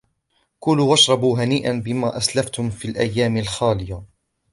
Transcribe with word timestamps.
كُلُوا 0.59 0.89
وَاشْرَبُوا 0.89 1.43
هَنِيئًا 1.43 1.73
بِمَا 1.79 2.17
أَسْلَفْتُمْ 2.17 2.69
فِي 2.69 2.87
الْأَيَّامِ 2.87 3.37
الْخَالِيَةِ 3.37 4.03